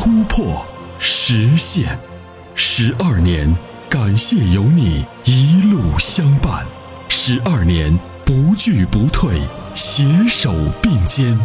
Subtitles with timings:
[0.00, 0.64] 突破，
[1.00, 1.98] 实现，
[2.54, 3.52] 十二年，
[3.90, 6.64] 感谢有你一路相伴，
[7.08, 9.40] 十二年不惧不退，
[9.74, 11.36] 携手并肩，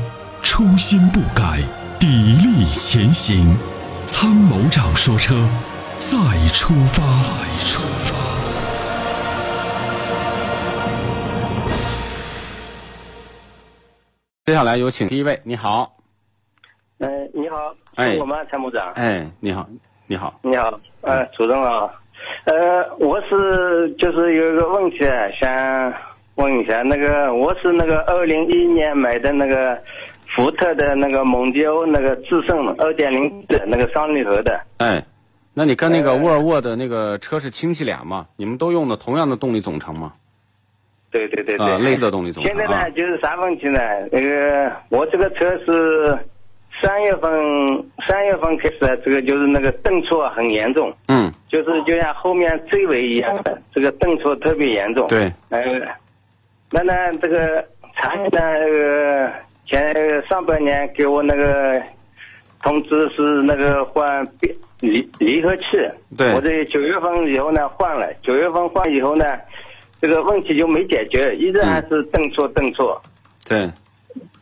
[0.44, 1.64] 初心不改，
[2.00, 3.58] 砥砺前行。
[4.06, 5.50] 参谋长说：“车，
[5.98, 6.16] 再
[6.50, 8.14] 出发。”再出发。
[14.46, 16.03] 接下来有请第一位，你好。
[17.96, 18.92] 哎，你好，哎，我们参谋长。
[18.94, 19.68] 哎，你好，
[20.08, 21.90] 你好，你好，呃，主任啊，
[22.46, 25.00] 呃，我是就是有一个问题
[25.40, 25.94] 想
[26.36, 29.78] 问一下，那个我是那个二零一一年买的那个
[30.36, 34.60] 福特的那个蒙迪欧那个致胜二点零的那个双离合的。
[34.78, 35.04] 哎，
[35.54, 38.26] 那你跟那个沃尔沃的那个车是亲戚俩吗？
[38.36, 40.14] 你们都用的同样的动力总成吗？
[41.12, 42.52] 对对对对，啊，类似的动力总成。
[42.52, 43.80] 现在呢，就是啥问题呢？
[44.12, 46.18] 那个我这个车是。
[46.82, 47.32] 三月份，
[48.08, 50.94] 三月份开始，这个就是那个顿挫很严重。
[51.08, 55.08] 嗯，就是就像后面追尾一样的，这个顿挫特别严重。
[55.08, 55.64] 对，呃，
[56.72, 59.32] 那呢，这个厂呢，那个
[59.66, 61.82] 前上半年给我那个
[62.62, 64.28] 通知是那个换
[64.82, 65.64] 离离合器。
[66.18, 69.26] 对，我这九月份以后呢换了，九月份换以后呢，
[70.02, 73.02] 这个问题就没解决，一直还是顿挫顿挫。
[73.48, 73.70] 对。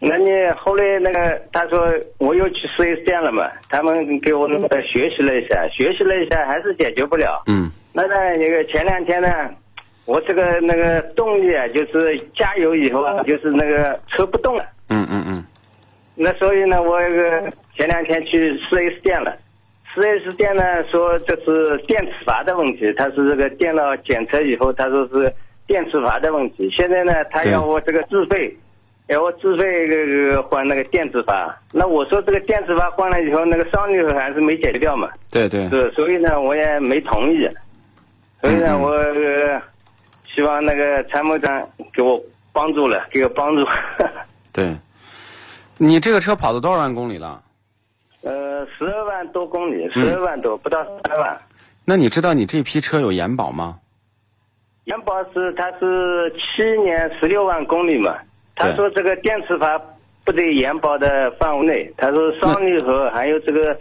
[0.04, 3.48] 那你后来那个他说我又去四 S 店了嘛？
[3.70, 7.44] 他们给我那个学习了一下，学习了一下还是解决不了。
[7.46, 7.70] 嗯。
[7.94, 9.30] 那呢，那个前两天呢，
[10.06, 14.66] 我这个那个动力啊，就是加油以后啊，就是那个车不动了。
[14.90, 15.46] 嗯嗯嗯。
[16.16, 19.36] 那所以呢，我这个前两天去四 S 店了，
[19.94, 25.32] 四 S 店呢说这是电磁阀的问题，他是这个电脑检测以后，他说是
[25.68, 26.68] 电磁阀的问题。
[26.72, 28.58] 现在呢，他要我这个自费。
[29.08, 35.10] 要我自费这个换那个电子阀，那我说这个电子阀换了以后，那个双离合还是没解决掉嘛？
[35.30, 35.70] 对对。
[35.70, 37.50] 是，所以呢，我也没同意。
[38.40, 38.94] 所以呢，我
[40.34, 42.22] 希望那个参谋长给我
[42.54, 43.68] 帮助了，给我帮助。
[44.54, 44.78] 对，
[45.78, 47.42] 你这个车跑了多少万公里了？
[48.22, 51.38] 呃，十二万多公里，十二万多，不到十三万。
[51.84, 53.78] 那你知道你这批车有延保吗？
[54.86, 58.16] 延保是它是七年十六万公里嘛？
[58.62, 59.82] 他说这个电磁阀
[60.24, 61.94] 不在延保的范围内。
[61.98, 63.78] 他说双离合还有这个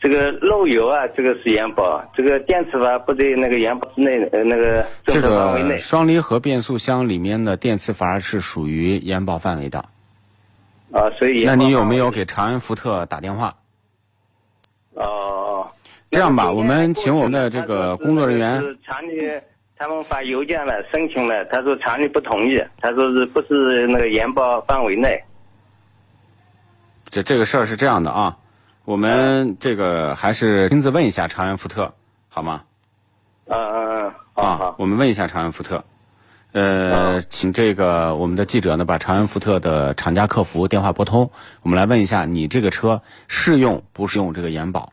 [0.00, 2.02] 这个漏油啊，这个是延保。
[2.14, 5.76] 这个电磁阀不在那个延保之内，呃，那个政策范围内。
[5.76, 9.78] 双离合变速箱里面的电磁阀是属于延保范围的。
[10.90, 13.54] 啊，所以那你有没有给长安福特打电话？
[14.94, 15.68] 哦，
[16.10, 18.60] 这样吧，我们请我们的这个工作人员。
[19.80, 21.42] 他们发邮件了，申请了。
[21.46, 25.24] 他说厂里不同意，他说是不是那个延保范围内？
[27.06, 28.36] 这这个事儿是这样的啊，
[28.84, 31.94] 我们这个还是亲自问一下长安福特，
[32.28, 32.62] 好吗？
[33.46, 35.82] 嗯嗯嗯，啊，我们问一下长安福特，
[36.52, 41.30] 呃，请这个我们的记者呢把长安福特的厂家客服电话拨通，
[41.62, 44.92] 我们来问一下你这个车适用不适用这个延保？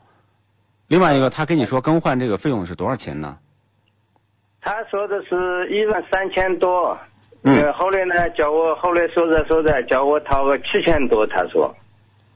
[0.87, 3.37] 另外一个，他跟你说更换这个费用是多少钱呢？
[4.61, 6.97] 他说的是一万三千多，
[7.43, 11.25] 嗯，后来呢，叫我后来说着说着，叫我掏个七千多。
[11.27, 11.73] 他说，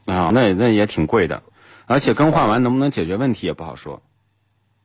[0.05, 1.41] 啊，那那也挺贵的，
[1.87, 4.01] 而且更换完能不能解决问题也不好说。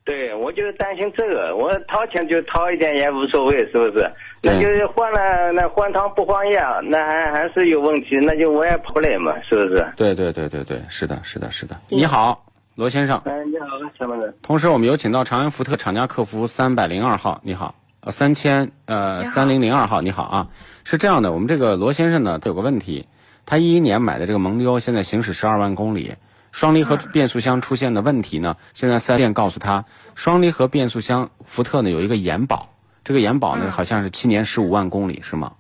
[0.04, 4.10] 对，我就担心这个，我掏钱就掏一点也无所谓，是不是？
[4.42, 9.84] 那就是换了，那换汤不换药，那还还是有问题，那就我也跑不来嘛，是不是？
[9.96, 11.76] 对对对对对，是的，是的，是的。
[11.88, 12.40] 你好。
[12.76, 14.34] 罗先生，哎，你好，什么人？
[14.42, 20.46] 同时，我们有请到长安福特厂家客服三百零二号，你好，呃，三千呃三零零二号，你好啊，
[20.84, 23.08] 是这样的，我们这个罗先生呢，他有个问题，
[23.46, 26.16] 他一一年买的这个蒙迪欧现在行驶十二万公里，
[26.52, 32.68] 双离合变速箱出现的问题呢，现在四 S 店告诉他，双离合变速箱福特呢有一个延保，
[33.02, 35.50] 这个延保呢好像是七年十五万公里，是吗？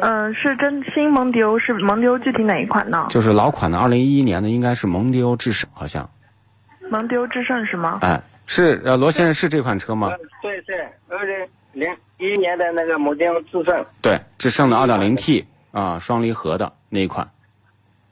[0.00, 3.06] 嗯，是真新蒙迪欧是蒙迪欧具体哪一款呢？
[3.10, 6.08] 就是老款的，二零一一年的应该是蒙迪欧致胜，好像。
[6.90, 7.98] 蒙迪欧致胜是吗？
[8.02, 10.10] 哎，是呃，罗先生是这款车吗？
[10.42, 10.76] 对对，
[11.08, 13.84] 二零零一年的那个蒙迪欧致胜。
[14.00, 17.28] 对，致胜的二点零 T 啊，双离合的那一款。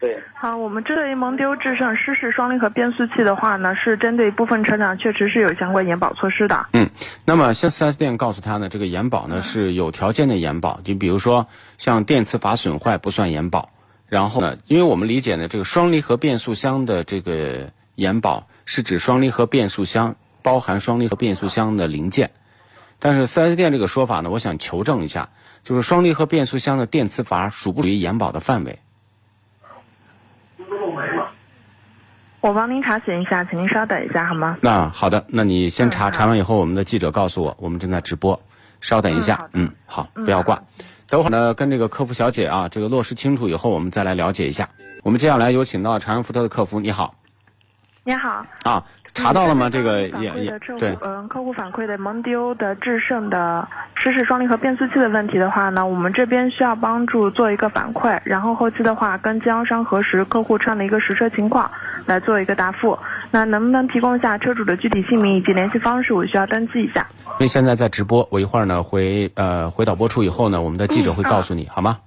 [0.06, 0.23] 对。
[0.35, 6.67] 好，我们针对蒙迪欧致胜湿式双离合变速器的话呢，是针对部分车辆确实是有相关延保措施的。
[6.73, 6.88] 嗯，
[7.25, 13.70] 那么像 4S 店告诉他呢，这个延保呢是有条件的延保，就比如说像电磁阀损坏不算延保。
[14.06, 22.31] 然后呢，因为我们理解呢，这个双离合变速箱的这个延保是指双离合变速箱包含双离合变速箱的零件，
[23.00, 25.31] 但是 4S 店这个说法呢，我想求证一下，
[25.64, 28.79] 就是双离合变速箱的电磁阀属不属于延保的范围？
[32.46, 34.56] 我帮您查询一下，请您稍等一下好吗？
[34.60, 38.40] 那好的，那你先查，嗯查完以后，我们的记者告诉我，我们正在直播，
[38.81, 40.62] 稍等一下嗯好，嗯，好，嗯不要挂。
[41.08, 44.69] 等会儿呢，跟这个客服小姐啊，这个落实清楚以后，我们再来了解一下。
[45.02, 47.16] 我们接下来有请到长安福特的客服，你好
[48.04, 48.84] 你好，啊，
[49.16, 49.68] 查到了吗？
[49.68, 61.68] 这个也也对，嗯，客户反馈的蒙迪欧的致胜的湿式双离合变速器的问题的话呢，我们这边需要帮助做一个反馈，然后后期的话跟经销商核实客户车辆的一个实车情况，
[62.04, 62.96] 来做一个答复。
[63.30, 66.12] 那能不能提供一下车主的具体姓名以及联系方式？
[66.12, 67.06] 我需要登记一下。
[67.24, 71.98] 因为现在在直播，我一会儿呢回呃回导播处以后呢，我们的记者会告诉你，好吗？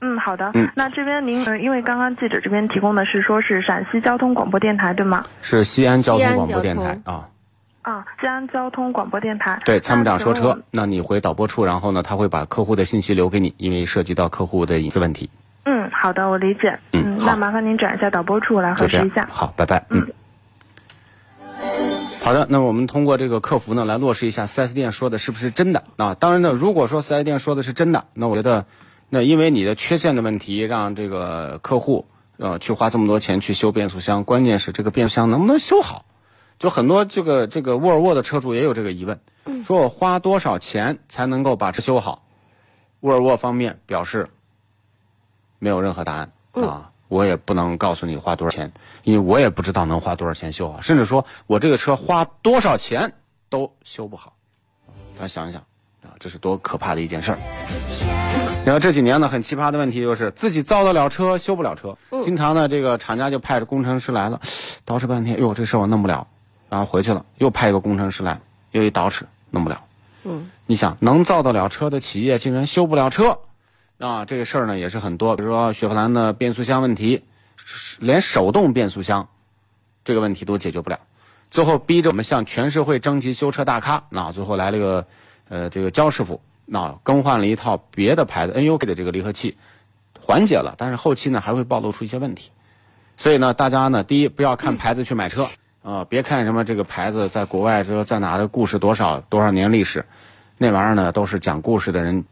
[0.00, 0.50] 嗯，好的。
[0.54, 5.24] 嗯那这边您，嗯，因为刚刚记者这边提供的是说是陕西交通广播电台，对吗？
[5.42, 7.28] 是西安交通广播电台啊，
[7.82, 9.60] 啊，西安交通广播电台。
[9.64, 15.28] 对，参谋长说车，那你回导播处，然后呢，他会把客户的信息留给你，因为涉及到客户的隐私问题，
[15.64, 16.78] 嗯，好的，我理解。
[16.92, 19.28] 嗯好那麻烦您转一下导播处来核实一下。。
[19.30, 20.06] 好，拜拜，嗯。
[22.22, 26.14] 好的，那我们通过这个客服呢来落实一下四 S 店说的是不是真的啊？
[26.14, 28.66] 当然呢，如果说四 S 店说的是真的，那我觉得，
[29.10, 36.06] 那因为你的缺陷的问题，让这个客户呃去花这么多钱去修变速箱，关键是这个变速箱能不能修好？
[36.60, 39.18] 就很多这个这个沃尔沃的车主也有这个疑问，
[39.66, 42.22] 说我花多少钱才能够把车修好？
[43.00, 44.28] 沃尔沃方面表示
[45.58, 48.72] 没有任何答案啊，我也不能告诉你花多少钱，
[49.02, 53.14] 因为我也不知道能花多少钱修好，甚至说我这个车花多少钱
[53.48, 54.36] 都修不好。
[55.16, 55.62] 大家想一想
[56.02, 57.38] 啊，这是多可怕的一件事儿。
[58.70, 61.98] 然后这几年呢，很奇葩的问题就是自己造得了车，修不了车。
[62.22, 64.40] 经常呢，这个厂家就派着工程师来了，
[64.86, 66.24] 捯饬半天，哟，这事儿我弄不了，
[66.68, 68.40] 然后回去了，又派一个工程师来，
[68.70, 69.82] 又一捯饬，弄不了。
[70.22, 73.36] 嗯，你想，能造得了车的企业竟然修不了车，
[73.98, 75.34] 啊，这个事儿呢也是很多。
[75.34, 77.24] 比如说雪佛兰的变速箱问题，
[77.98, 79.26] 连手动变速箱
[80.04, 81.00] 这个问题都解决不了，
[81.50, 85.06] 最后逼着我们向全社会征集修车大咖，那最后来了个
[85.48, 86.40] 呃这个焦师傅，
[86.72, 89.56] 那更换了一套别的牌子 NUK 的这个离合器，
[90.20, 92.52] 缓解了，但是后期呢还会暴露出一些问题。
[93.16, 95.48] 所以呢，大家呢，第一不要看牌子去买车
[95.82, 100.04] 啊、别看什么这个牌子在国外这个在哪的故事多少多少年历史，
[100.58, 102.24] 那玩意儿呢都是讲故事的人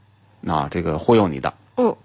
[0.47, 1.53] 啊这个忽悠你的。
[1.77, 1.97] 嗯。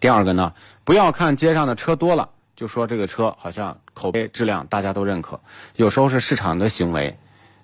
[0.00, 0.52] 第二个呢，
[0.84, 5.38] 不要看街上的车多了，就说这个车好像口碑质量大家都认可，
[5.76, 7.16] 有时候是市场的行为。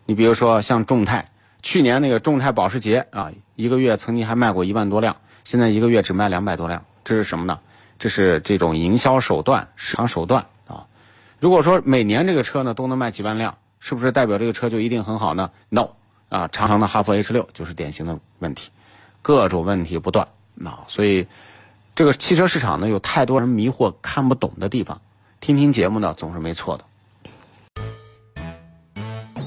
[0.07, 1.29] 你比如说像众泰，
[1.63, 7.61] 去年那个众泰保时捷啊，一个月曾经还卖过一万多辆，现在一个月只卖两百多辆，这是什么呢？
[7.99, 10.87] 这是这种营销手段、市场手段啊。
[11.39, 15.91] 如果说每年这个车呢都能卖几万辆，是不是代表这个车就一定很好呢？No，
[16.29, 18.71] 啊，长城的哈弗 H 六就是典型的问题，
[19.23, 20.27] 各种问题不断
[20.65, 21.29] 啊，所以
[21.95, 25.01] 这个汽车市场呢有太多人迷惑看不懂的地方，
[25.41, 26.85] 听听节目呢总是没错的。